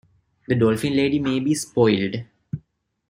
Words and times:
The 0.47 0.55
Dolphin 0.55 0.95
lady 0.95 1.19
may 1.19 1.39
be 1.39 1.53
spoiled'. 1.53 2.23